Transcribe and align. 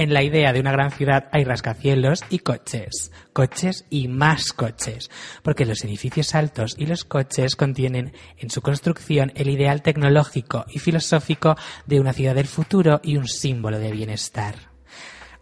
En 0.00 0.14
la 0.14 0.22
idea 0.22 0.54
de 0.54 0.60
una 0.60 0.72
gran 0.72 0.92
ciudad 0.92 1.28
hay 1.30 1.44
rascacielos 1.44 2.24
y 2.30 2.38
coches, 2.38 3.12
coches 3.34 3.84
y 3.90 4.08
más 4.08 4.54
coches, 4.54 5.10
porque 5.42 5.66
los 5.66 5.84
edificios 5.84 6.34
altos 6.34 6.74
y 6.78 6.86
los 6.86 7.04
coches 7.04 7.54
contienen 7.54 8.14
en 8.38 8.48
su 8.48 8.62
construcción 8.62 9.30
el 9.34 9.50
ideal 9.50 9.82
tecnológico 9.82 10.64
y 10.70 10.78
filosófico 10.78 11.54
de 11.84 12.00
una 12.00 12.14
ciudad 12.14 12.34
del 12.34 12.46
futuro 12.46 13.02
y 13.04 13.18
un 13.18 13.28
símbolo 13.28 13.78
de 13.78 13.92
bienestar. 13.92 14.54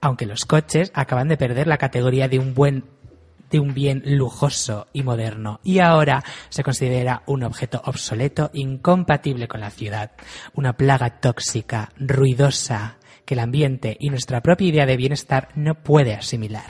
Aunque 0.01 0.27
los 0.27 0.45
coches 0.45 0.91
acaban 0.93 1.29
de 1.29 1.37
perder 1.37 1.69
la 1.69 1.79
categoría 1.79 2.27
de 2.27 2.41
un 2.41 2.53
buen 2.53 2.83
de 3.51 3.61
un 3.61 3.75
bien 3.75 4.03
lujoso 4.05 4.89
y 4.93 5.03
moderno. 5.03 5.61
Y 5.62 5.79
ahora 5.79 6.23
se 6.48 6.62
considera 6.62 7.23
un 7.27 7.45
objeto 7.45 7.81
obsoleto 7.84 8.51
incompatible 8.53 9.48
con 9.48 9.61
la 9.61 9.70
ciudad, 9.70 10.12
una 10.55 10.75
plaga 10.75 11.20
tóxica, 11.20 11.91
ruidosa, 11.97 12.98
que 13.29 13.34
el 13.34 13.41
ambiente 13.41 13.95
y 14.01 14.09
nuestra 14.09 14.41
propia 14.41 14.69
idea 14.69 14.87
de 14.87 14.97
bienestar 14.97 15.51
no 15.55 15.75
puede 15.83 16.15
asimilar. 16.15 16.65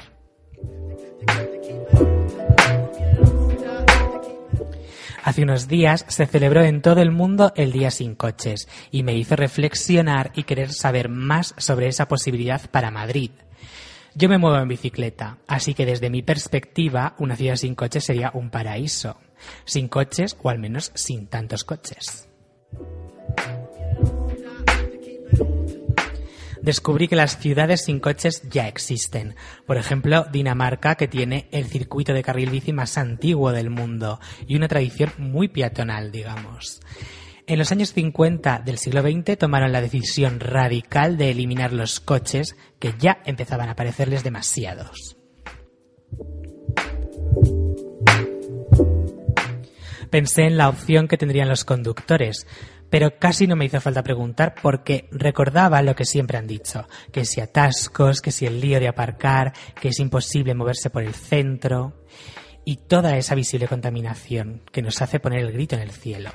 Hace 5.23 5.45
unos 5.45 5.69
días 5.69 6.05
se 6.09 6.27
celebró 6.27 6.65
en 6.65 6.83
todo 6.83 7.01
el 7.01 7.13
mundo 7.13 7.53
el 7.55 7.71
Día 7.71 7.93
sin 7.93 8.17
coches 8.17 8.69
y 8.91 9.05
me 9.05 9.15
hizo 9.15 9.37
reflexionar 9.37 10.33
y 10.35 10.43
querer 10.43 10.73
saber 10.73 11.09
más 11.09 11.55
sobre 11.59 11.87
esa 11.87 12.09
posibilidad 12.09 12.69
para 12.73 12.91
Madrid. 12.91 13.31
Yo 14.17 14.29
me 14.29 14.39
muevo 14.39 14.59
en 14.59 14.67
bicicleta, 14.67 15.39
así 15.47 15.75
que 15.75 15.87
desde 15.87 16.11
mi 16.11 16.23
perspectiva 16.23 17.15
una 17.19 17.37
ciudad 17.37 17.55
sin 17.55 17.77
coches 17.77 18.05
sería 18.05 18.33
un 18.35 18.51
paraíso. 18.51 19.17
Sin 19.65 19.87
coches 19.87 20.37
o 20.43 20.51
al 20.51 20.59
menos 20.59 20.91
sin 20.97 21.29
tantos 21.29 21.63
coches. 21.63 22.29
Descubrí 26.63 27.09
que 27.09 27.17
las 27.17 27.39
ciudades 27.39 27.85
sin 27.85 28.01
coches 28.01 28.43
ya 28.49 28.69
existen. 28.69 29.35
Por 29.67 29.77
ejemplo, 29.77 30.27
Dinamarca, 30.31 30.97
que 30.97 31.09
tiene 31.09 31.49
el 31.53 31.67
circuito 31.67 32.13
de 32.13 32.23
carril 32.23 32.51
bici 32.51 32.73
más 32.73 32.99
antiguo 32.99 33.53
del 33.53 33.71
mundo 33.71 34.21
y 34.47 34.57
una 34.57 34.69
tradición 34.69 35.13
muy 35.19 35.49
peatonal, 35.49 36.11
digamos. 36.11 36.81
En 37.47 37.59
los 37.59 37.73
años 37.73 37.95
50 37.95 38.61
del 38.65 38.77
siglo 38.77 39.01
XX 39.01 39.39
tomaron 39.39 39.73
la 39.73 39.81
decisión 39.81 40.39
radical 40.39 41.17
de 41.17 41.31
eliminar 41.31 41.73
los 41.73 41.99
coches 41.99 42.57
que 42.79 42.93
ya 42.99 43.23
empezaban 43.25 43.71
a 43.71 43.75
parecerles 43.75 44.23
demasiados. 44.23 45.17
Pensé 50.11 50.43
en 50.43 50.57
la 50.57 50.69
opción 50.69 51.07
que 51.07 51.19
tendrían 51.19 51.49
los 51.49 51.65
conductores, 51.65 52.47
pero 52.91 53.19
casi 53.19 53.47
no 53.47 53.57
me 53.57 53.67
hizo 53.67 53.81
falta 53.81 54.03
preguntar 54.03 54.55
porque 54.61 55.09
recordaba 55.11 55.83
lo 55.83 55.95
que 55.95 56.05
siempre 56.05 56.39
han 56.39 56.47
dicho, 56.47 56.87
que 57.13 57.25
si 57.25 57.41
atascos, 57.41 58.21
que 58.21 58.33
si 58.33 58.47
el 58.47 58.61
lío 58.61 58.81
de 58.81 58.89
aparcar, 58.89 59.53
que 59.81 59.89
es 59.89 59.99
imposible 60.01 60.55
moverse 60.55 60.91
por 60.91 61.03
el 61.03 61.15
centro 61.15 62.05
y 62.65 62.77
toda 62.77 63.17
esa 63.17 63.35
visible 63.35 63.69
contaminación 63.69 64.63
que 64.73 64.83
nos 64.83 65.01
hace 65.03 65.21
poner 65.21 65.41
el 65.41 65.53
grito 65.53 65.77
en 65.77 65.83
el 65.83 65.91
cielo. 65.91 66.31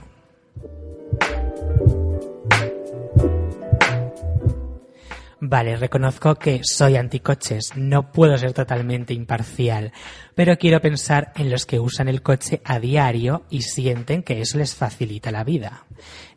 Vale, 5.46 5.76
reconozco 5.76 6.36
que 6.36 6.62
soy 6.64 6.96
anticoches, 6.96 7.74
no 7.76 8.14
puedo 8.14 8.38
ser 8.38 8.54
totalmente 8.54 9.14
imparcial, 9.14 9.92
pero 10.36 10.58
quiero 10.58 10.80
pensar 10.80 11.34
en 11.36 11.52
los 11.52 11.66
que 11.66 11.81
usan 11.81 12.08
el 12.08 12.22
coche 12.22 12.62
a 12.64 12.80
diario 12.80 13.44
y 13.50 13.64
sienten 13.64 14.24
que 14.24 14.40
eso 14.40 14.58
les 14.58 14.74
facilita 14.74 15.32
la 15.32 15.44
vida. 15.44 15.86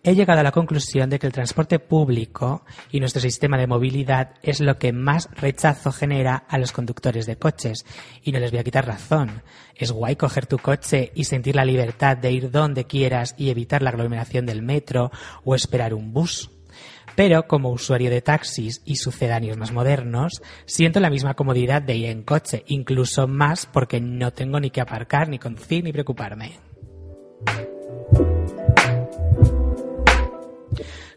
He 0.03 0.17
llegado 0.17 0.41
a 0.41 0.43
la 0.43 0.51
conclusión 0.51 1.09
de 1.09 1.21
que 1.21 1.29
el 1.29 1.33
transporte 1.33 1.79
público 1.79 2.65
y 2.91 2.99
nuestro 2.99 3.23
sistema 3.23 3.57
de 3.57 3.69
movilidad 3.69 4.35
es 4.43 4.59
lo 4.59 4.77
que 4.77 4.93
más 4.93 5.29
rechazo 5.37 5.93
genera 5.93 6.45
a 6.49 6.59
los 6.59 6.73
conductores 6.73 7.27
de 7.27 7.37
coches, 7.37 7.87
y 8.25 8.33
no 8.33 8.41
les 8.41 8.51
voy 8.51 8.59
a 8.59 8.65
quitar 8.65 8.89
razón. 8.89 9.45
Es 9.77 9.93
guay 9.93 10.17
coger 10.17 10.47
tu 10.47 10.59
coche 10.59 11.13
y 11.15 11.23
sentir 11.23 11.55
la 11.55 11.65
libertad 11.65 12.17
de 12.17 12.33
ir 12.33 12.51
donde 12.51 12.87
quieras 12.87 13.37
y 13.39 13.51
evitar 13.51 13.83
la 13.83 13.91
aglomeración 13.91 14.47
del 14.47 14.63
metro 14.63 15.13
o 15.45 15.55
esperar 15.55 15.95
un 15.95 16.13
bus. 16.13 16.51
Pero 17.15 17.47
como 17.47 17.71
usuario 17.71 18.11
de 18.11 18.21
taxis 18.21 18.83
y 18.85 18.97
sucedáneos 18.97 19.57
más 19.57 19.73
modernos, 19.73 20.43
siento 20.67 21.01
la 21.01 21.11
misma 21.11 21.35
comodidad 21.35 21.83
de 21.83 21.97
ir 21.97 22.07
en 22.11 22.23
coche, 22.23 22.65
incluso 22.67 23.27
más 23.27 23.67
porque 23.67 24.01
no 24.01 24.33
tengo 24.33 24.61
ni 24.61 24.71
que 24.71 24.81
aparcar, 24.81 25.29
ni 25.29 25.39
conducir, 25.39 25.83
ni 25.83 25.93
preocuparme. 25.93 26.61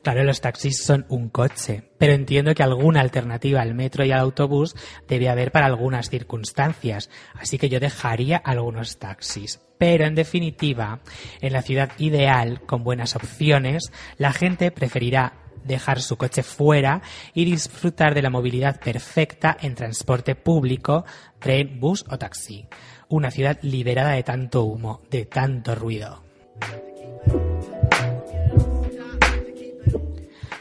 Claro, 0.02 0.24
los 0.24 0.40
taxis 0.40 0.82
son 0.82 1.06
un 1.10 1.30
coche, 1.30 1.84
pero 1.98 2.14
entiendo 2.14 2.56
que 2.56 2.64
alguna 2.64 3.02
alternativa 3.02 3.62
al 3.62 3.76
metro 3.76 4.06
y 4.06 4.12
al 4.12 4.20
autobús 4.20 4.76
debe 5.08 5.28
haber 5.28 5.52
para 5.52 5.66
algunas 5.66 6.10
circunstancias, 6.10 7.10
así 7.36 7.58
que 7.58 7.68
yo 7.68 7.80
dejaría 7.82 8.38
algunos 8.38 8.98
taxis. 8.98 9.60
Pero 9.78 10.06
en 10.06 10.16
definitiva, 10.16 11.02
en 11.42 11.54
la 11.54 11.62
ciudad 11.62 11.92
ideal, 11.98 12.62
con 12.66 12.84
buenas 12.84 13.16
opciones, 13.16 13.92
la 14.18 14.32
gente 14.32 14.72
preferirá 14.72 15.34
dejar 15.64 16.02
su 16.02 16.18
coche 16.18 16.44
fuera 16.44 17.02
y 17.34 17.46
disfrutar 17.46 18.14
de 18.14 18.22
la 18.22 18.30
movilidad 18.30 18.80
perfecta 18.80 19.58
en 19.60 19.76
transporte 19.76 20.36
público, 20.36 21.06
tren, 21.40 21.80
bus 21.80 22.06
o 22.10 22.18
taxi. 22.18 22.68
Una 23.08 23.32
ciudad 23.32 23.58
liberada 23.62 24.12
de 24.12 24.24
tanto 24.24 24.64
humo, 24.64 25.02
de 25.10 25.26
tanto 25.26 25.76
ruido. 25.76 26.24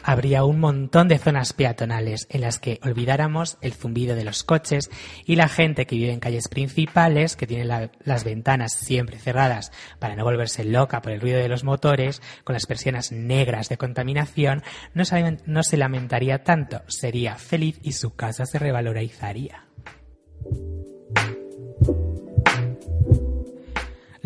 Habría 0.09 0.43
un 0.43 0.59
montón 0.59 1.07
de 1.07 1.19
zonas 1.19 1.53
peatonales 1.53 2.25
en 2.31 2.41
las 2.41 2.57
que 2.57 2.79
olvidáramos 2.81 3.59
el 3.61 3.73
zumbido 3.73 4.15
de 4.15 4.23
los 4.23 4.43
coches 4.43 4.89
y 5.23 5.35
la 5.35 5.47
gente 5.47 5.85
que 5.85 5.97
vive 5.97 6.11
en 6.11 6.19
calles 6.19 6.47
principales, 6.47 7.35
que 7.35 7.45
tiene 7.45 7.89
las 8.03 8.23
ventanas 8.23 8.73
siempre 8.73 9.19
cerradas 9.19 9.71
para 9.99 10.15
no 10.15 10.23
volverse 10.23 10.63
loca 10.63 11.03
por 11.03 11.11
el 11.11 11.21
ruido 11.21 11.37
de 11.37 11.47
los 11.47 11.63
motores, 11.63 12.23
con 12.43 12.55
las 12.55 12.65
persianas 12.65 13.11
negras 13.11 13.69
de 13.69 13.77
contaminación, 13.77 14.63
no 14.95 15.05
se, 15.05 15.37
no 15.45 15.61
se 15.61 15.77
lamentaría 15.77 16.43
tanto, 16.43 16.81
sería 16.87 17.35
feliz 17.35 17.79
y 17.83 17.91
su 17.91 18.15
casa 18.15 18.47
se 18.47 18.57
revalorizaría. 18.57 19.65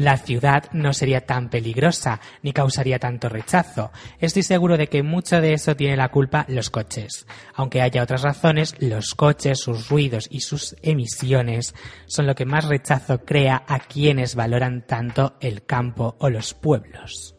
La 0.04 0.18
ciudad 0.18 0.66
no 0.74 0.94
sería 0.94 1.26
tan 1.26 1.50
peligrosa 1.50 2.20
ni 2.42 2.54
causaría 2.54 3.00
tanto 3.00 3.30
rechazo. 3.30 3.92
Estoy 4.20 4.44
seguro 4.44 4.78
de 4.78 4.88
que 4.88 5.04
mucho 5.04 5.42
de 5.42 5.54
eso 5.54 5.76
tiene 5.76 5.98
la 5.98 6.10
culpa 6.10 6.46
los 6.48 6.70
coches. 6.70 7.26
Aunque 7.56 7.82
haya 7.82 8.04
otras 8.04 8.22
razones, 8.22 8.76
los 8.80 9.16
coches, 9.16 9.60
sus 9.60 9.90
ruidos 9.90 10.28
y 10.30 10.42
sus 10.42 10.76
emisiones 10.82 11.74
son 12.06 12.28
lo 12.28 12.36
que 12.36 12.46
más 12.46 12.66
rechazo 12.66 13.20
crea 13.26 13.64
a 13.68 13.80
quienes 13.80 14.36
valoran 14.36 14.86
tanto 14.86 15.36
el 15.40 15.66
campo 15.66 16.16
o 16.20 16.30
los 16.30 16.54
pueblos. 16.54 17.36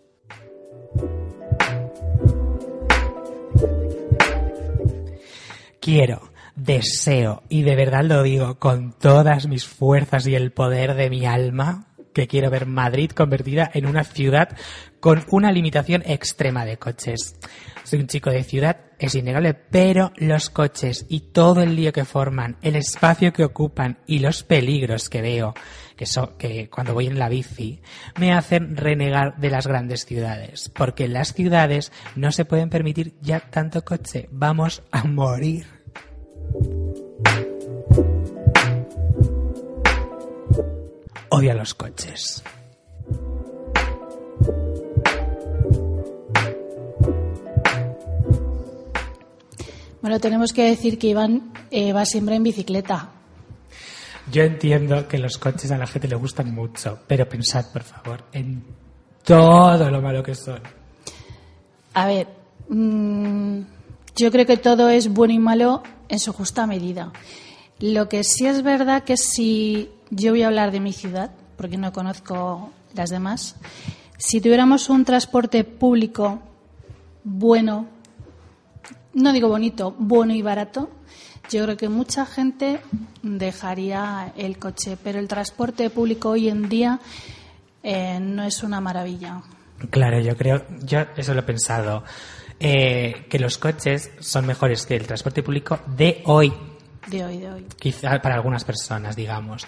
Quiero, 5.80 6.32
deseo, 6.56 7.42
y 7.50 7.62
de 7.62 7.76
verdad 7.76 8.04
lo 8.04 8.22
digo 8.22 8.58
con 8.58 8.92
todas 8.92 9.46
mis 9.46 9.66
fuerzas 9.66 10.26
y 10.26 10.34
el 10.34 10.50
poder 10.50 10.94
de 10.94 11.10
mi 11.10 11.26
alma, 11.26 11.93
que 12.14 12.26
quiero 12.26 12.50
ver 12.50 12.64
Madrid 12.66 13.10
convertida 13.10 13.70
en 13.74 13.86
una 13.86 14.04
ciudad 14.04 14.56
con 15.00 15.24
una 15.30 15.52
limitación 15.52 16.02
extrema 16.06 16.64
de 16.64 16.78
coches. 16.78 17.36
Soy 17.82 18.00
un 18.00 18.06
chico 18.06 18.30
de 18.30 18.42
ciudad, 18.42 18.78
es 18.98 19.14
innegable, 19.14 19.52
pero 19.52 20.12
los 20.16 20.48
coches 20.48 21.04
y 21.10 21.20
todo 21.32 21.62
el 21.62 21.76
lío 21.76 21.92
que 21.92 22.06
forman, 22.06 22.56
el 22.62 22.76
espacio 22.76 23.32
que 23.34 23.44
ocupan 23.44 23.98
y 24.06 24.20
los 24.20 24.42
peligros 24.42 25.10
que 25.10 25.20
veo, 25.20 25.52
que, 25.94 26.06
que 26.38 26.70
cuando 26.70 26.94
voy 26.94 27.08
en 27.08 27.18
la 27.18 27.28
bici, 27.28 27.82
me 28.18 28.32
hacen 28.32 28.76
renegar 28.76 29.36
de 29.36 29.50
las 29.50 29.66
grandes 29.66 30.06
ciudades. 30.06 30.70
Porque 30.74 31.04
en 31.04 31.12
las 31.12 31.34
ciudades 31.34 31.92
no 32.16 32.32
se 32.32 32.46
pueden 32.46 32.70
permitir 32.70 33.14
ya 33.20 33.40
tanto 33.40 33.84
coche. 33.84 34.28
Vamos 34.32 34.82
a 34.90 35.04
morir. 35.04 35.73
odia 41.34 41.54
los 41.54 41.74
coches. 41.74 42.42
Bueno, 50.00 50.20
tenemos 50.20 50.52
que 50.52 50.64
decir 50.64 50.98
que 50.98 51.08
Iván 51.08 51.52
eh, 51.70 51.92
va 51.92 52.04
siempre 52.04 52.36
en 52.36 52.42
bicicleta. 52.42 53.10
Yo 54.30 54.42
entiendo 54.42 55.08
que 55.08 55.18
los 55.18 55.38
coches 55.38 55.70
a 55.70 55.78
la 55.78 55.86
gente 55.86 56.08
le 56.08 56.16
gustan 56.16 56.54
mucho, 56.54 57.00
pero 57.06 57.28
pensad, 57.28 57.72
por 57.72 57.82
favor, 57.82 58.24
en 58.32 58.62
todo 59.24 59.90
lo 59.90 60.00
malo 60.00 60.22
que 60.22 60.34
son. 60.34 60.60
A 61.94 62.06
ver, 62.06 62.28
mm, 62.68 63.60
yo 64.16 64.30
creo 64.30 64.46
que 64.46 64.56
todo 64.56 64.88
es 64.88 65.08
bueno 65.08 65.34
y 65.34 65.38
malo 65.38 65.82
en 66.08 66.18
su 66.18 66.32
justa 66.32 66.66
medida. 66.66 67.12
Lo 67.80 68.08
que 68.08 68.22
sí 68.22 68.46
es 68.46 68.62
verdad 68.62 69.02
que 69.02 69.16
si 69.16 69.90
yo 70.10 70.32
voy 70.32 70.42
a 70.42 70.46
hablar 70.46 70.70
de 70.70 70.80
mi 70.80 70.92
ciudad, 70.92 71.30
porque 71.56 71.76
no 71.76 71.92
conozco 71.92 72.70
las 72.94 73.10
demás, 73.10 73.56
si 74.18 74.40
tuviéramos 74.40 74.88
un 74.88 75.04
transporte 75.04 75.64
público 75.64 76.40
bueno, 77.24 77.86
no 79.14 79.32
digo 79.32 79.48
bonito, 79.48 79.94
bueno 79.98 80.34
y 80.34 80.42
barato, 80.42 80.90
yo 81.50 81.64
creo 81.64 81.76
que 81.76 81.88
mucha 81.88 82.26
gente 82.26 82.80
dejaría 83.22 84.32
el 84.36 84.58
coche, 84.58 84.96
pero 85.02 85.18
el 85.18 85.28
transporte 85.28 85.90
público 85.90 86.30
hoy 86.30 86.48
en 86.48 86.68
día 86.68 87.00
eh, 87.82 88.18
no 88.20 88.44
es 88.44 88.62
una 88.62 88.80
maravilla. 88.80 89.42
Claro, 89.90 90.20
yo 90.20 90.36
creo, 90.36 90.64
yo 90.82 91.00
eso 91.16 91.34
lo 91.34 91.40
he 91.40 91.44
pensado, 91.44 92.04
eh, 92.60 93.26
que 93.28 93.38
los 93.38 93.58
coches 93.58 94.10
son 94.20 94.46
mejores 94.46 94.86
que 94.86 94.96
el 94.96 95.06
transporte 95.06 95.42
público 95.42 95.80
de 95.86 96.22
hoy. 96.26 96.52
De 97.06 97.24
hoy, 97.24 97.38
de 97.38 97.50
hoy. 97.50 97.66
Quizá 97.78 98.20
para 98.20 98.34
algunas 98.34 98.64
personas, 98.64 99.16
digamos. 99.16 99.66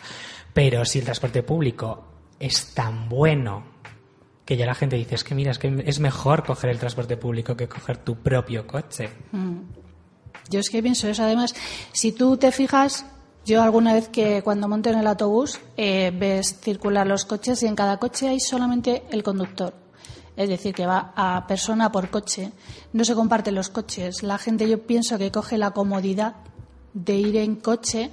Pero 0.52 0.84
si 0.84 0.98
el 1.00 1.04
transporte 1.04 1.42
público 1.42 2.04
es 2.38 2.74
tan 2.74 3.08
bueno 3.08 3.76
que 4.44 4.56
ya 4.56 4.64
la 4.64 4.74
gente 4.74 4.96
dice, 4.96 5.16
es 5.16 5.24
que 5.24 5.34
mira, 5.34 5.50
es 5.50 5.58
que 5.58 5.82
es 5.84 5.98
mejor 5.98 6.44
coger 6.44 6.70
el 6.70 6.78
transporte 6.78 7.16
público 7.16 7.56
que 7.56 7.68
coger 7.68 7.98
tu 7.98 8.16
propio 8.16 8.66
coche. 8.66 9.10
Mm. 9.32 9.58
Yo 10.48 10.60
es 10.60 10.70
que 10.70 10.82
pienso 10.82 11.08
eso. 11.08 11.24
Además, 11.24 11.54
si 11.92 12.12
tú 12.12 12.36
te 12.36 12.52
fijas, 12.52 13.04
yo 13.44 13.62
alguna 13.62 13.92
vez 13.92 14.08
que 14.08 14.42
cuando 14.42 14.68
monto 14.68 14.90
en 14.90 14.98
el 14.98 15.06
autobús 15.06 15.60
eh, 15.76 16.12
ves 16.14 16.60
circular 16.60 17.06
los 17.06 17.24
coches 17.24 17.62
y 17.62 17.66
en 17.66 17.74
cada 17.74 17.98
coche 17.98 18.28
hay 18.28 18.38
solamente 18.38 19.02
el 19.10 19.24
conductor. 19.24 19.74
Es 20.36 20.48
decir, 20.48 20.74
que 20.74 20.86
va 20.86 21.12
a 21.16 21.46
persona 21.46 21.90
por 21.90 22.10
coche. 22.10 22.52
No 22.92 23.04
se 23.04 23.14
comparten 23.14 23.54
los 23.54 23.70
coches. 23.70 24.22
La 24.22 24.38
gente 24.38 24.68
yo 24.68 24.86
pienso 24.86 25.18
que 25.18 25.32
coge 25.32 25.58
la 25.58 25.70
comodidad 25.70 26.36
de 26.96 27.14
ir 27.14 27.36
en 27.36 27.56
coche 27.56 28.10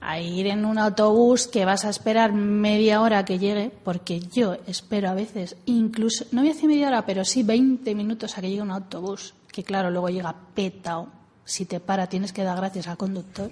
a 0.00 0.18
ir 0.18 0.48
en 0.48 0.64
un 0.64 0.78
autobús 0.78 1.46
que 1.46 1.64
vas 1.64 1.84
a 1.84 1.90
esperar 1.90 2.32
media 2.32 3.00
hora 3.00 3.24
que 3.24 3.38
llegue, 3.38 3.70
porque 3.84 4.18
yo 4.18 4.56
espero 4.66 5.08
a 5.08 5.14
veces 5.14 5.54
incluso, 5.66 6.24
no 6.32 6.40
voy 6.40 6.50
a 6.50 6.54
decir 6.54 6.68
media 6.68 6.88
hora, 6.88 7.06
pero 7.06 7.24
sí 7.24 7.44
20 7.44 7.94
minutos 7.94 8.36
a 8.36 8.40
que 8.40 8.50
llegue 8.50 8.62
un 8.62 8.72
autobús, 8.72 9.34
que 9.52 9.62
claro, 9.62 9.90
luego 9.92 10.08
llega 10.08 10.34
petao. 10.54 11.08
Si 11.44 11.66
te 11.66 11.78
para 11.78 12.08
tienes 12.08 12.32
que 12.32 12.42
dar 12.42 12.56
gracias 12.56 12.88
al 12.88 12.96
conductor. 12.96 13.50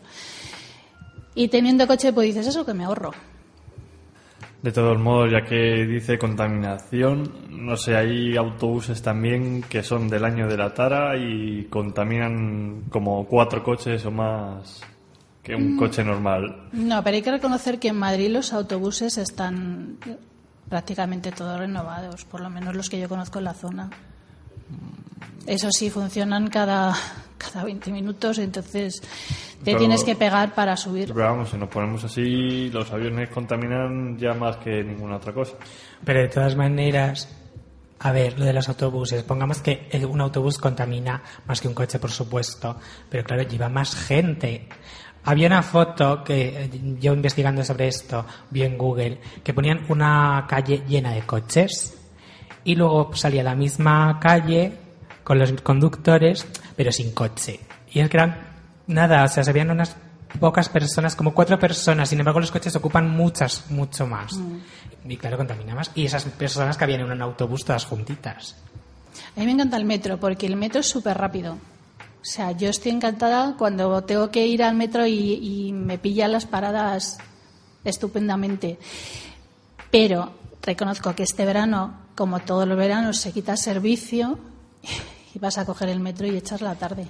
Y 1.34 1.48
teniendo 1.48 1.86
coche, 1.86 2.12
pues 2.12 2.26
dices, 2.26 2.46
eso 2.46 2.66
que 2.66 2.74
me 2.74 2.84
ahorro. 2.84 3.12
De 4.62 4.72
todos 4.72 4.98
modos, 4.98 5.32
ya 5.32 5.42
que 5.42 5.86
dice 5.86 6.18
contaminación, 6.18 7.32
no 7.48 7.76
sé, 7.78 7.96
hay 7.96 8.36
autobuses 8.36 9.00
también 9.00 9.62
que 9.62 9.82
son 9.82 10.08
del 10.08 10.24
año 10.24 10.48
de 10.48 10.56
la 10.58 10.74
tara 10.74 11.16
y 11.16 11.64
contaminan 11.70 12.82
como 12.90 13.24
cuatro 13.26 13.62
coches 13.62 14.04
o 14.04 14.10
más 14.10 14.82
que 15.42 15.54
un 15.54 15.78
coche 15.78 16.04
normal. 16.04 16.68
No, 16.72 17.02
pero 17.02 17.16
hay 17.16 17.22
que 17.22 17.30
reconocer 17.30 17.78
que 17.78 17.88
en 17.88 17.96
Madrid 17.96 18.30
los 18.30 18.52
autobuses 18.52 19.16
están 19.16 19.96
prácticamente 20.68 21.32
todos 21.32 21.58
renovados, 21.58 22.26
por 22.26 22.42
lo 22.42 22.50
menos 22.50 22.76
los 22.76 22.90
que 22.90 23.00
yo 23.00 23.08
conozco 23.08 23.38
en 23.38 23.44
la 23.44 23.54
zona. 23.54 23.90
Eso 25.46 25.68
sí, 25.70 25.90
funcionan 25.90 26.48
cada, 26.48 26.94
cada 27.38 27.64
20 27.64 27.90
minutos, 27.92 28.38
entonces 28.38 29.00
te 29.00 29.64
Pero- 29.64 29.78
tienes 29.78 30.04
que 30.04 30.14
pegar 30.14 30.54
para 30.54 30.76
subir. 30.76 31.12
Pero 31.12 31.26
vamos, 31.26 31.50
si 31.50 31.56
nos 31.56 31.68
ponemos 31.68 32.04
así, 32.04 32.70
los 32.70 32.90
aviones 32.92 33.30
contaminan 33.30 34.16
ya 34.18 34.32
más 34.34 34.56
que 34.58 34.82
ninguna 34.84 35.16
otra 35.16 35.32
cosa. 35.32 35.54
Pero 36.04 36.20
de 36.20 36.28
todas 36.28 36.56
maneras, 36.56 37.28
a 37.98 38.12
ver, 38.12 38.38
lo 38.38 38.44
de 38.44 38.52
los 38.52 38.68
autobuses, 38.68 39.22
pongamos 39.24 39.60
que 39.60 39.88
el- 39.90 40.06
un 40.06 40.20
autobús 40.20 40.58
contamina 40.58 41.22
más 41.46 41.60
que 41.60 41.68
un 41.68 41.74
coche, 41.74 41.98
por 41.98 42.10
supuesto, 42.10 42.76
pero 43.08 43.24
claro, 43.24 43.42
lleva 43.42 43.68
más 43.68 43.94
gente. 43.94 44.68
Había 45.24 45.48
una 45.48 45.62
foto 45.62 46.24
que 46.24 46.64
eh, 46.64 46.70
yo 46.98 47.12
investigando 47.12 47.62
sobre 47.62 47.88
esto 47.88 48.24
vi 48.50 48.62
en 48.62 48.78
Google 48.78 49.20
que 49.44 49.52
ponían 49.52 49.84
una 49.88 50.46
calle 50.48 50.82
llena 50.88 51.12
de 51.12 51.20
coches 51.22 51.94
y 52.64 52.74
luego 52.74 53.14
salía 53.14 53.42
la 53.42 53.54
misma 53.54 54.18
calle 54.18 54.72
con 55.30 55.38
los 55.38 55.52
conductores 55.62 56.44
pero 56.74 56.90
sin 56.90 57.12
coche. 57.12 57.60
Y 57.92 58.00
es 58.00 58.10
que 58.10 58.16
eran 58.16 58.48
nada, 58.88 59.22
o 59.22 59.28
sea, 59.28 59.44
se 59.44 59.52
veían 59.52 59.70
unas 59.70 59.94
pocas 60.40 60.68
personas, 60.68 61.14
como 61.14 61.32
cuatro 61.32 61.56
personas, 61.56 62.08
sin 62.08 62.18
embargo 62.18 62.40
los 62.40 62.50
coches 62.50 62.74
ocupan 62.74 63.08
muchas, 63.08 63.70
mucho 63.70 64.08
más. 64.08 64.32
Y 65.04 65.16
claro, 65.16 65.36
contamina 65.36 65.76
más. 65.76 65.92
Y 65.94 66.06
esas 66.06 66.24
personas 66.24 66.76
que 66.76 66.82
habían 66.82 67.02
en 67.02 67.12
un 67.12 67.22
autobús 67.22 67.64
todas 67.64 67.84
juntitas. 67.84 68.56
A 69.36 69.38
mí 69.38 69.46
me 69.46 69.52
encanta 69.52 69.76
el 69.76 69.84
metro, 69.84 70.18
porque 70.18 70.46
el 70.46 70.56
metro 70.56 70.80
es 70.80 70.88
súper 70.88 71.16
rápido. 71.16 71.52
O 71.52 72.24
sea, 72.24 72.50
yo 72.50 72.68
estoy 72.68 72.90
encantada 72.90 73.54
cuando 73.56 74.02
tengo 74.02 74.32
que 74.32 74.44
ir 74.48 74.64
al 74.64 74.74
metro 74.74 75.06
y, 75.06 75.34
y 75.34 75.72
me 75.72 75.96
pillan 75.96 76.32
las 76.32 76.46
paradas 76.46 77.18
estupendamente. 77.84 78.80
Pero 79.92 80.32
reconozco 80.60 81.14
que 81.14 81.22
este 81.22 81.44
verano, 81.44 82.00
como 82.16 82.40
todos 82.40 82.66
los 82.66 82.76
veranos, 82.76 83.18
se 83.18 83.30
quita 83.30 83.56
servicio 83.56 84.36
y 85.34 85.38
vas 85.38 85.58
a 85.58 85.64
coger 85.64 85.88
el 85.88 86.00
metro 86.00 86.26
y 86.26 86.36
echar 86.36 86.62
la 86.62 86.74
tarde. 86.74 87.06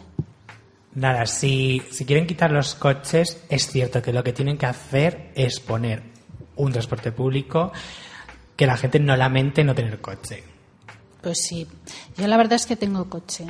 Nada, 0.94 1.26
si, 1.26 1.82
si 1.90 2.04
quieren 2.04 2.26
quitar 2.26 2.50
los 2.50 2.74
coches, 2.74 3.42
es 3.48 3.68
cierto 3.68 4.02
que 4.02 4.12
lo 4.12 4.24
que 4.24 4.32
tienen 4.32 4.58
que 4.58 4.66
hacer 4.66 5.30
es 5.34 5.60
poner 5.60 6.02
un 6.56 6.72
transporte 6.72 7.12
público 7.12 7.72
que 8.56 8.66
la 8.66 8.76
gente 8.76 8.98
no 9.00 9.16
lamente 9.16 9.64
no 9.64 9.74
tener 9.74 10.00
coche. 10.00 10.44
Pues 11.22 11.38
sí, 11.42 11.66
yo 12.16 12.26
la 12.26 12.36
verdad 12.36 12.54
es 12.54 12.66
que 12.66 12.76
tengo 12.76 13.08
coche, 13.08 13.46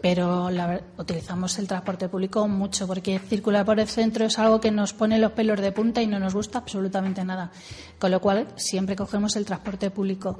pero 0.00 0.50
la 0.50 0.80
utilizamos 0.96 1.58
el 1.58 1.66
transporte 1.66 2.08
público 2.08 2.46
mucho 2.46 2.86
porque 2.86 3.18
circular 3.18 3.64
por 3.64 3.80
el 3.80 3.88
centro 3.88 4.24
es 4.26 4.38
algo 4.38 4.60
que 4.60 4.70
nos 4.70 4.92
pone 4.92 5.18
los 5.18 5.32
pelos 5.32 5.60
de 5.60 5.72
punta 5.72 6.02
y 6.02 6.06
no 6.06 6.18
nos 6.18 6.34
gusta 6.34 6.58
absolutamente 6.58 7.24
nada. 7.24 7.50
Con 7.98 8.10
lo 8.10 8.20
cual 8.20 8.48
siempre 8.56 8.94
cogemos 8.94 9.36
el 9.36 9.44
transporte 9.44 9.90
público. 9.90 10.38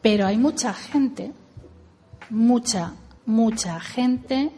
Pero 0.00 0.26
hay 0.26 0.38
mucha 0.38 0.72
gente, 0.72 1.32
mucha, 2.30 2.94
mucha 3.26 3.80
gente 3.80 4.50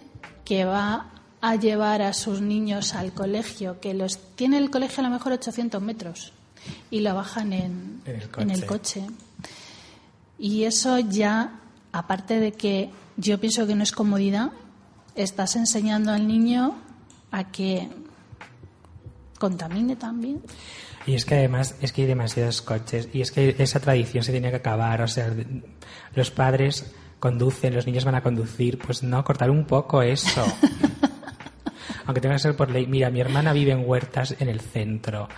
que 0.44 0.64
va 0.64 1.10
a 1.40 1.56
llevar 1.56 2.02
a 2.02 2.12
sus 2.12 2.40
niños 2.40 2.94
al 2.94 3.12
colegio, 3.12 3.80
que 3.80 3.94
los 3.94 4.18
tiene 4.34 4.58
el 4.58 4.70
colegio 4.70 5.00
a 5.00 5.08
lo 5.08 5.12
mejor 5.12 5.32
800 5.32 5.80
metros 5.82 6.32
y 6.90 7.00
lo 7.00 7.14
bajan 7.14 7.52
en, 7.52 8.02
En 8.04 8.16
el 8.16 8.28
en 8.38 8.50
el 8.50 8.66
coche. 8.66 9.00
coche. 9.00 9.14
Y 10.38 10.64
eso 10.64 10.98
ya, 10.98 11.60
aparte 11.92 12.40
de 12.40 12.52
que 12.52 12.90
yo 13.16 13.38
pienso 13.40 13.66
que 13.66 13.74
no 13.74 13.82
es 13.82 13.92
comodidad, 13.92 14.50
estás 15.14 15.56
enseñando 15.56 16.12
al 16.12 16.26
niño 16.26 16.76
a 17.30 17.50
que 17.50 17.88
contamine 19.38 19.96
también. 19.96 20.42
Y 21.06 21.14
es 21.14 21.24
que 21.24 21.36
además 21.36 21.76
es 21.80 21.92
que 21.92 22.02
hay 22.02 22.08
demasiados 22.08 22.62
coches 22.62 23.08
y 23.12 23.20
es 23.20 23.30
que 23.30 23.54
esa 23.58 23.80
tradición 23.80 24.24
se 24.24 24.32
tiene 24.32 24.50
que 24.50 24.56
acabar. 24.56 25.02
O 25.02 25.08
sea, 25.08 25.32
los 26.14 26.30
padres 26.30 26.92
conducen, 27.18 27.74
los 27.74 27.86
niños 27.86 28.04
van 28.04 28.14
a 28.16 28.22
conducir, 28.22 28.78
pues 28.78 29.02
no, 29.02 29.22
cortar 29.24 29.50
un 29.50 29.64
poco 29.64 30.02
eso. 30.02 30.44
Aunque 32.06 32.20
tenga 32.20 32.36
que 32.36 32.40
ser 32.40 32.56
por 32.56 32.70
ley. 32.70 32.86
Mira, 32.86 33.10
mi 33.10 33.20
hermana 33.20 33.52
vive 33.52 33.72
en 33.72 33.82
huertas 33.88 34.36
en 34.38 34.48
el 34.48 34.60
centro. 34.60 35.28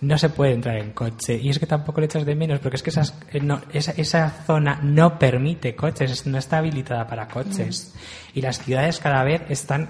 No 0.00 0.18
se 0.18 0.28
puede 0.28 0.52
entrar 0.52 0.76
en 0.76 0.90
coche. 0.92 1.38
Y 1.40 1.48
es 1.50 1.58
que 1.58 1.66
tampoco 1.66 2.00
le 2.00 2.06
echas 2.06 2.26
de 2.26 2.34
menos, 2.34 2.58
porque 2.58 2.76
es 2.76 2.82
que 2.82 2.90
esas, 2.90 3.14
eh, 3.32 3.40
no, 3.40 3.60
esa, 3.72 3.92
esa 3.92 4.28
zona 4.44 4.80
no 4.82 5.18
permite 5.18 5.74
coches, 5.76 6.10
es- 6.10 6.26
no 6.26 6.36
está 6.38 6.58
habilitada 6.58 7.06
para 7.06 7.28
coches. 7.28 7.94
Y 8.34 8.42
las 8.42 8.58
ciudades 8.58 8.98
cada 8.98 9.22
vez 9.24 9.42
están, 9.48 9.88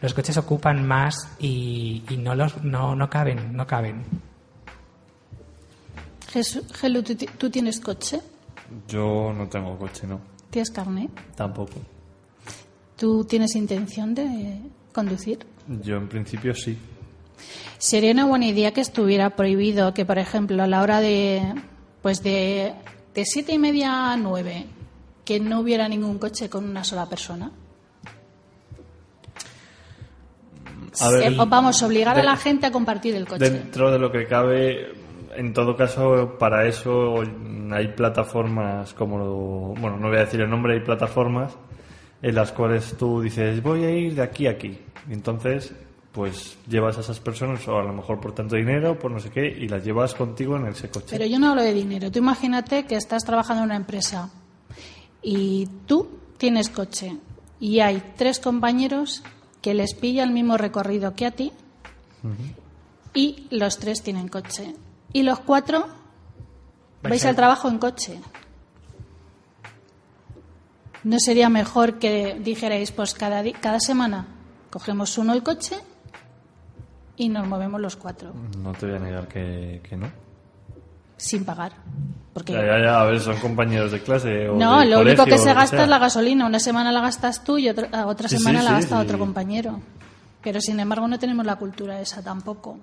los 0.00 0.14
coches 0.14 0.36
ocupan 0.38 0.86
más 0.86 1.28
y, 1.38 2.02
y 2.08 2.16
no 2.16 2.34
los, 2.34 2.64
no, 2.64 2.96
no 2.96 3.08
caben, 3.10 3.54
no 3.54 3.66
caben. 3.66 4.02
Jesús, 6.32 6.64
Gelu, 6.72 7.02
¿tú, 7.02 7.14
ti- 7.14 7.28
tú 7.38 7.50
tienes 7.50 7.78
coche? 7.78 8.20
Yo 8.88 9.32
no 9.36 9.46
tengo 9.48 9.78
coche, 9.78 10.06
no. 10.06 10.20
¿Tienes 10.54 10.70
carnet? 10.70 11.10
Tampoco. 11.34 11.80
¿Tú 12.96 13.24
tienes 13.24 13.56
intención 13.56 14.14
de 14.14 14.60
conducir? 14.92 15.44
Yo 15.66 15.96
en 15.96 16.08
principio 16.08 16.54
sí. 16.54 16.78
Sería 17.76 18.12
una 18.12 18.26
buena 18.26 18.46
idea 18.46 18.72
que 18.72 18.80
estuviera 18.80 19.30
prohibido 19.30 19.92
que, 19.92 20.04
por 20.04 20.16
ejemplo, 20.16 20.62
a 20.62 20.68
la 20.68 20.80
hora 20.80 21.00
de, 21.00 21.42
pues 22.02 22.22
de, 22.22 22.72
de 23.16 23.24
siete 23.24 23.52
y 23.52 23.58
media 23.58 24.12
a 24.12 24.16
nueve, 24.16 24.66
que 25.24 25.40
no 25.40 25.58
hubiera 25.58 25.88
ningún 25.88 26.18
coche 26.20 26.48
con 26.48 26.68
una 26.68 26.84
sola 26.84 27.08
persona. 27.08 27.50
A 31.00 31.10
ver, 31.10 31.34
vamos, 31.34 31.82
obligar 31.82 32.16
a 32.16 32.22
la 32.22 32.36
gente 32.36 32.66
a 32.66 32.70
compartir 32.70 33.16
el 33.16 33.26
coche. 33.26 33.50
Dentro 33.50 33.90
de 33.90 33.98
lo 33.98 34.12
que 34.12 34.24
cabe, 34.28 34.92
en 35.36 35.52
todo 35.52 35.76
caso, 35.76 36.36
para 36.38 36.66
eso 36.66 37.22
hay 37.72 37.88
plataformas 37.88 38.94
como, 38.94 39.74
bueno, 39.74 39.96
no 39.96 40.08
voy 40.08 40.18
a 40.18 40.20
decir 40.20 40.40
el 40.40 40.50
nombre, 40.50 40.74
hay 40.74 40.80
plataformas 40.80 41.56
en 42.22 42.34
las 42.34 42.52
cuales 42.52 42.96
tú 42.96 43.20
dices, 43.20 43.62
voy 43.62 43.84
a 43.84 43.90
ir 43.90 44.14
de 44.14 44.22
aquí 44.22 44.46
a 44.46 44.52
aquí. 44.52 44.78
Y 45.08 45.12
entonces, 45.12 45.74
pues 46.12 46.56
llevas 46.68 46.96
a 46.96 47.00
esas 47.00 47.20
personas, 47.20 47.66
o 47.68 47.78
a 47.78 47.82
lo 47.82 47.92
mejor 47.92 48.20
por 48.20 48.34
tanto 48.34 48.56
dinero, 48.56 48.98
por 48.98 49.10
no 49.10 49.20
sé 49.20 49.30
qué, 49.30 49.46
y 49.46 49.68
las 49.68 49.84
llevas 49.84 50.14
contigo 50.14 50.56
en 50.56 50.66
ese 50.68 50.88
coche. 50.88 51.08
Pero 51.10 51.26
yo 51.26 51.38
no 51.38 51.50
hablo 51.50 51.62
de 51.62 51.74
dinero. 51.74 52.10
Tú 52.10 52.20
imagínate 52.20 52.86
que 52.86 52.96
estás 52.96 53.24
trabajando 53.24 53.62
en 53.62 53.66
una 53.66 53.76
empresa 53.76 54.30
y 55.22 55.68
tú 55.86 56.08
tienes 56.38 56.70
coche 56.70 57.16
y 57.60 57.80
hay 57.80 58.02
tres 58.16 58.38
compañeros 58.38 59.22
que 59.60 59.74
les 59.74 59.94
pilla 59.94 60.24
el 60.24 60.30
mismo 60.30 60.56
recorrido 60.56 61.14
que 61.14 61.26
a 61.26 61.30
ti 61.30 61.52
y 63.12 63.46
los 63.50 63.78
tres 63.78 64.02
tienen 64.02 64.28
coche. 64.28 64.74
Y 65.14 65.22
los 65.22 65.38
cuatro 65.40 65.86
vais 67.02 67.24
al 67.24 67.34
trabajo 67.36 67.68
en 67.68 67.78
coche. 67.78 68.20
¿No 71.04 71.18
sería 71.18 71.48
mejor 71.48 71.98
que 71.98 72.38
dijerais, 72.42 72.90
pues 72.92 73.14
cada, 73.14 73.42
cada 73.60 73.78
semana 73.80 74.26
cogemos 74.70 75.16
uno 75.18 75.32
el 75.34 75.42
coche 75.42 75.76
y 77.16 77.28
nos 77.28 77.46
movemos 77.46 77.80
los 77.80 77.96
cuatro, 77.96 78.32
No 78.58 78.72
te 78.72 78.86
voy 78.86 78.96
a 78.96 78.98
negar 78.98 79.28
que, 79.28 79.80
que 79.88 79.96
no. 79.96 80.10
sin 81.16 81.44
pagar? 81.44 81.72
Porque 82.32 82.54
Ya, 82.54 82.60
ya, 82.64 82.84
ya, 82.84 83.00
a 83.00 83.04
ver, 83.04 83.20
son 83.20 83.36
compañeros 83.36 83.92
de 83.92 84.02
clase. 84.02 84.48
O 84.48 84.56
no, 84.56 84.80
de 84.80 84.86
lo 84.86 85.00
único 85.00 85.24
que 85.26 85.38
se 85.38 85.52
gasta 85.54 85.82
es 85.84 85.88
la 85.88 85.98
gasolina. 85.98 86.46
Una 86.46 86.58
semana 86.58 86.90
la 86.90 87.00
gastas 87.02 87.44
tú 87.44 87.58
y 87.58 87.68
otra, 87.68 88.06
otra 88.06 88.28
Sí, 88.28 88.38
semana 88.38 88.60
sí, 88.60 88.64
la 88.64 88.70
sí, 88.70 88.76
gasta 88.80 88.96
sí. 88.96 89.02
otro 89.04 89.18
compañero. 89.18 89.80
Pero 90.42 90.60
sin 90.60 90.80
embargo 90.80 91.06
no 91.06 91.18
tenemos 91.18 91.44
la 91.46 91.54
cultura 91.56 92.00
esa 92.00 92.22
tampoco. 92.22 92.78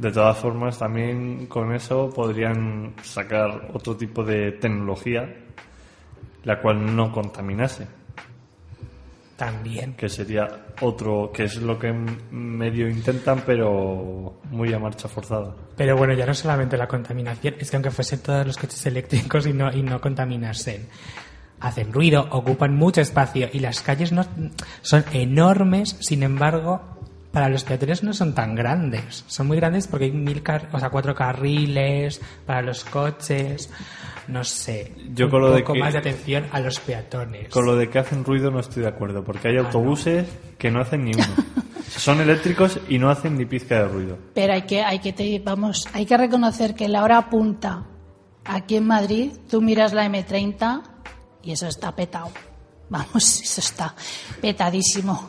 De 0.00 0.10
todas 0.10 0.38
formas, 0.38 0.78
también 0.78 1.44
con 1.46 1.74
eso 1.74 2.08
podrían 2.08 2.94
sacar 3.02 3.68
otro 3.74 3.94
tipo 3.96 4.24
de 4.24 4.52
tecnología, 4.52 5.30
la 6.44 6.58
cual 6.62 6.96
no 6.96 7.12
contaminase, 7.12 7.86
También. 9.36 9.92
que 9.94 10.08
sería 10.08 10.48
otro, 10.80 11.30
que 11.30 11.44
es 11.44 11.56
lo 11.56 11.78
que 11.78 11.92
medio 12.30 12.88
intentan, 12.88 13.42
pero 13.44 14.40
muy 14.50 14.72
a 14.72 14.78
marcha 14.78 15.06
forzada. 15.06 15.54
Pero 15.76 15.98
bueno, 15.98 16.14
ya 16.14 16.24
no 16.24 16.32
solamente 16.32 16.78
la 16.78 16.88
contaminación, 16.88 17.56
es 17.58 17.70
que 17.70 17.76
aunque 17.76 17.90
fuesen 17.90 18.22
todos 18.22 18.46
los 18.46 18.56
coches 18.56 18.86
eléctricos 18.86 19.46
y 19.46 19.52
no, 19.52 19.70
y 19.70 19.82
no 19.82 20.00
contaminasen, 20.00 20.88
hacen 21.60 21.92
ruido, 21.92 22.26
ocupan 22.30 22.74
mucho 22.74 23.02
espacio 23.02 23.50
y 23.52 23.58
las 23.58 23.82
calles 23.82 24.12
no 24.12 24.24
son 24.80 25.04
enormes, 25.12 25.98
sin 26.00 26.22
embargo, 26.22 26.99
para 27.32 27.48
los 27.48 27.64
peatones 27.64 28.02
no 28.02 28.12
son 28.12 28.34
tan 28.34 28.54
grandes. 28.54 29.24
Son 29.28 29.46
muy 29.46 29.56
grandes 29.56 29.86
porque 29.86 30.06
hay 30.06 30.12
mil 30.12 30.42
car 30.42 30.68
o 30.72 30.78
sea, 30.80 30.90
cuatro 30.90 31.14
carriles 31.14 32.20
para 32.46 32.62
los 32.62 32.84
coches. 32.84 33.70
No 34.28 34.44
sé. 34.44 34.92
Yo 35.14 35.26
un 35.26 35.30
con 35.30 35.40
lo 35.40 35.50
de 35.52 35.60
poco 35.62 35.72
que- 35.74 35.80
más 35.80 35.92
de 35.92 35.98
atención 36.00 36.46
a 36.52 36.60
los 36.60 36.78
peatones. 36.80 37.48
Con 37.48 37.66
lo 37.66 37.76
de 37.76 37.88
que 37.88 37.98
hacen 37.98 38.24
ruido 38.24 38.50
no 38.50 38.60
estoy 38.60 38.82
de 38.82 38.88
acuerdo, 38.88 39.24
porque 39.24 39.48
Ah, 39.48 39.50
hay 39.52 39.56
autobuses 39.58 40.28
que 40.58 40.70
no 40.70 40.80
hacen 40.80 41.04
ni 41.04 41.12
uno. 41.14 41.24
Son 41.96 42.20
eléctricos 42.20 42.78
y 42.88 42.98
no 42.98 43.10
hacen 43.10 43.36
ni 43.36 43.44
pizca 43.44 43.82
de 43.82 43.88
ruido. 43.88 44.18
Pero 44.34 44.52
hay 44.52 44.62
que, 44.62 44.82
hay 44.82 45.00
que, 45.00 45.12
te- 45.12 45.40
vamos, 45.44 45.88
hay 45.92 46.06
que 46.06 46.16
reconocer 46.16 46.74
que 46.74 46.88
la 46.88 47.02
hora 47.02 47.28
punta 47.28 47.84
aquí 48.44 48.76
en 48.76 48.86
Madrid, 48.86 49.32
tú 49.50 49.60
miras 49.60 49.92
la 49.92 50.06
M30 50.06 50.82
y 51.42 51.50
eso 51.52 51.66
está 51.66 51.94
petado. 51.96 52.30
Vamos, 52.88 53.40
eso 53.42 53.60
está 53.60 53.94
petadísimo. 54.40 55.28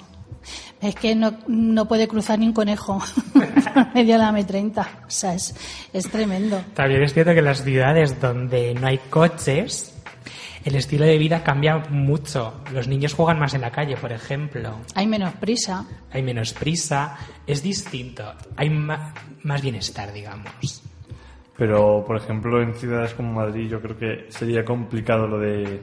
Es 0.81 0.95
que 0.95 1.15
no, 1.15 1.35
no 1.47 1.87
puede 1.87 2.07
cruzar 2.07 2.39
ni 2.39 2.47
un 2.47 2.53
conejo 2.53 2.99
de 3.93 4.03
la 4.03 4.31
M30. 4.31 4.79
O 5.05 5.09
sea, 5.09 5.33
es, 5.35 5.55
es 5.93 6.09
tremendo. 6.09 6.61
También 6.73 7.03
es 7.03 7.13
cierto 7.13 7.33
que 7.33 7.39
en 7.39 7.45
las 7.45 7.63
ciudades 7.63 8.19
donde 8.19 8.73
no 8.73 8.87
hay 8.87 8.97
coches, 8.97 9.95
el 10.65 10.75
estilo 10.75 11.05
de 11.05 11.17
vida 11.19 11.43
cambia 11.43 11.77
mucho. 11.89 12.61
Los 12.73 12.87
niños 12.87 13.13
juegan 13.13 13.37
más 13.39 13.53
en 13.53 13.61
la 13.61 13.71
calle, 13.71 13.95
por 13.95 14.11
ejemplo. 14.11 14.77
Hay 14.95 15.05
menos 15.05 15.33
prisa. 15.35 15.85
Hay 16.11 16.23
menos 16.23 16.53
prisa, 16.53 17.15
es 17.45 17.61
distinto. 17.61 18.23
Hay 18.55 18.69
ma- 18.71 19.13
más 19.43 19.61
bienestar, 19.61 20.11
digamos. 20.11 20.81
Pero, 21.57 22.03
por 22.07 22.17
ejemplo, 22.17 22.59
en 22.61 22.73
ciudades 22.73 23.13
como 23.13 23.33
Madrid 23.33 23.69
yo 23.69 23.79
creo 23.81 23.97
que 23.97 24.25
sería 24.29 24.65
complicado 24.65 25.27
lo 25.27 25.37
de... 25.37 25.81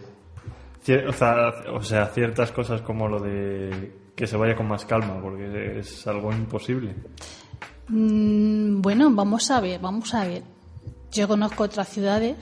O 1.07 1.13
sea, 1.13 1.51
o 1.73 1.83
sea, 1.83 2.07
ciertas 2.07 2.51
cosas 2.51 2.81
como 2.81 3.07
lo 3.09 3.21
de 3.21 3.93
que 4.19 4.27
se 4.27 4.37
vaya 4.37 4.57
con 4.57 4.67
más 4.67 4.85
calma, 4.85 5.21
porque 5.23 5.79
es 5.79 6.05
algo 6.09 6.33
imposible. 6.33 6.93
Mm, 7.87 8.83
bueno, 8.83 9.09
vamos 9.13 9.49
a 9.53 9.61
ver, 9.61 9.81
vamos 9.81 10.13
a 10.13 10.27
ver. 10.27 10.43
Yo 11.13 11.29
conozco 11.29 11.63
otras 11.63 11.89
ciudades, 11.89 12.37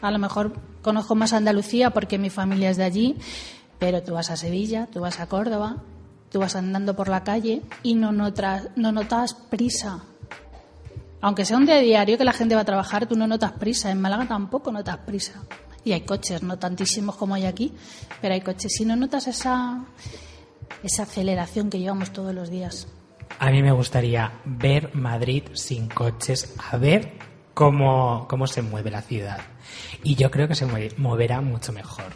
a 0.00 0.10
lo 0.10 0.18
mejor 0.18 0.54
conozco 0.80 1.14
más 1.14 1.34
Andalucía 1.34 1.90
porque 1.90 2.16
mi 2.16 2.30
familia 2.30 2.70
es 2.70 2.78
de 2.78 2.84
allí, 2.84 3.16
pero 3.78 4.02
tú 4.02 4.14
vas 4.14 4.30
a 4.30 4.38
Sevilla, 4.38 4.88
tú 4.90 5.00
vas 5.00 5.20
a 5.20 5.28
Córdoba, 5.28 5.82
tú 6.30 6.40
vas 6.40 6.56
andando 6.56 6.96
por 6.96 7.08
la 7.08 7.24
calle 7.24 7.60
y 7.82 7.94
no 7.94 8.10
notas, 8.10 8.70
no 8.74 8.90
notas 8.90 9.34
prisa. 9.34 10.04
Aunque 11.20 11.44
sea 11.44 11.58
un 11.58 11.66
día 11.66 11.76
diario 11.76 12.16
que 12.16 12.24
la 12.24 12.32
gente 12.32 12.54
va 12.54 12.62
a 12.62 12.64
trabajar, 12.64 13.06
tú 13.06 13.16
no 13.16 13.26
notas 13.26 13.52
prisa. 13.52 13.90
En 13.90 14.00
Málaga 14.00 14.26
tampoco 14.26 14.72
notas 14.72 14.96
prisa. 14.98 15.42
Y 15.84 15.92
hay 15.92 16.00
coches, 16.02 16.42
no 16.42 16.58
tantísimos 16.58 17.16
como 17.16 17.34
hay 17.34 17.44
aquí, 17.44 17.74
pero 18.22 18.32
hay 18.32 18.40
coches. 18.40 18.72
Si 18.72 18.86
no 18.86 18.96
notas 18.96 19.26
esa, 19.26 19.84
esa 20.82 21.02
aceleración 21.04 21.70
que 21.70 21.78
llevamos 21.78 22.12
todos 22.12 22.34
los 22.34 22.50
días. 22.50 22.88
A 23.38 23.50
mí 23.50 23.62
me 23.62 23.72
gustaría 23.72 24.32
ver 24.44 24.94
Madrid 24.94 25.44
sin 25.54 25.88
coches, 25.88 26.54
a 26.70 26.76
ver 26.76 27.12
cómo, 27.54 28.26
cómo 28.28 28.46
se 28.46 28.62
mueve 28.62 28.90
la 28.90 29.02
ciudad. 29.02 29.40
Y 30.02 30.14
yo 30.14 30.30
creo 30.30 30.48
que 30.48 30.54
se 30.54 30.66
mueve- 30.66 30.94
moverá 30.96 31.40
mucho 31.40 31.72
mejor. 31.72 32.06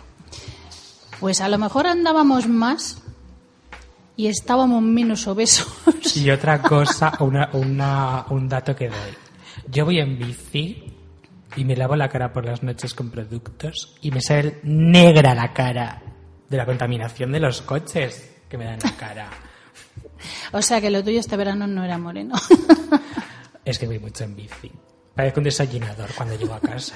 Pues 1.21 1.40
a 1.40 1.49
lo 1.49 1.59
mejor 1.59 1.87
andábamos 1.87 2.49
más 2.49 3.02
y 4.16 4.26
estábamos 4.26 4.83
menos 4.83 5.26
obesos. 5.26 5.66
Y 6.16 6.31
otra 6.31 6.61
cosa, 6.61 7.12
una, 7.21 7.50
una- 7.52 8.26
un 8.31 8.49
dato 8.49 8.75
que 8.75 8.88
doy. 8.88 8.99
Yo 9.71 9.85
voy 9.85 9.99
en 10.00 10.19
bici 10.19 10.92
y 11.57 11.64
me 11.64 11.76
lavo 11.76 11.95
la 11.95 12.09
cara 12.09 12.33
por 12.33 12.45
las 12.45 12.62
noches 12.62 12.95
con 12.95 13.11
productos 13.11 13.95
y 14.00 14.11
me 14.11 14.21
sale 14.21 14.59
negra 14.64 15.35
la 15.35 15.52
cara 15.52 16.02
de 16.49 16.57
la 16.57 16.66
contaminación 16.66 17.31
de 17.33 17.40
los 17.40 17.62
coches 17.62 18.32
que 18.52 18.59
me 18.59 18.66
dan 18.66 18.78
la 18.85 18.92
cara. 18.97 19.30
O 20.52 20.61
sea 20.61 20.80
que 20.80 20.90
lo 20.90 21.02
tuyo 21.02 21.18
este 21.18 21.37
verano 21.37 21.66
no 21.66 21.82
era 21.85 21.97
moreno. 21.97 22.35
Es 23.64 23.78
que 23.78 23.87
voy 23.87 23.99
mucho 23.99 24.25
en 24.25 24.37
bici. 24.37 24.71
Parezco 25.14 25.40
un 25.40 25.44
desayunador 25.44 26.11
cuando 26.14 26.37
llego 26.37 26.52
a 26.52 26.61
casa. 26.61 26.94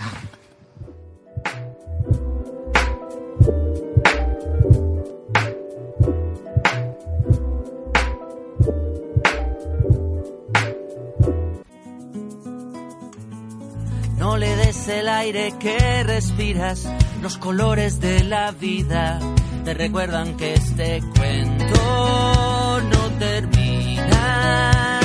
No 14.18 14.36
le 14.36 14.56
des 14.56 14.88
el 14.88 15.08
aire 15.08 15.54
que 15.58 16.02
respiras, 16.02 16.88
los 17.22 17.38
colores 17.38 18.00
de 18.00 18.24
la 18.24 18.50
vida 18.50 19.20
te 19.66 19.74
recuerdan 19.74 20.36
que 20.36 20.54
este 20.54 21.02
cuento 21.18 22.80
no 22.88 22.98
termina. 23.18 25.00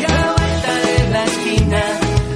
Y 0.00 0.04
a 0.04 0.14
la 0.14 0.34
vuelta 0.36 0.74
de 0.74 1.10
la 1.10 1.24
esquina, 1.24 1.82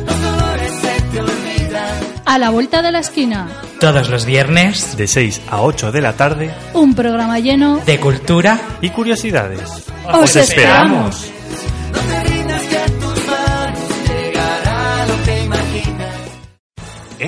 los 0.07 0.23
dolores 0.23 0.73
se 0.81 1.01
te 1.13 1.21
olvidan. 1.21 1.95
A 2.25 2.39
la 2.39 2.51
vuelta 2.51 2.83
de 2.83 2.93
la 2.93 2.99
esquina, 3.01 3.49
Todos 3.79 4.09
los 4.09 4.25
viernes 4.25 4.97
De 4.97 5.07
6 5.07 5.43
a 5.51 5.61
8 5.61 5.93
de 5.93 6.01
la 6.01 6.15
tarde 6.15 6.51
un 6.73 6.95
programa 6.95 7.39
lleno. 7.41 7.77
de 7.85 8.01
cultura. 8.01 8.59
y 8.81 8.89
curiosidades. 8.91 9.85
¡Os 10.13 10.35
esperamos! 10.35 11.31